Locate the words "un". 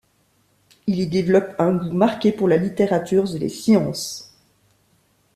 1.59-1.73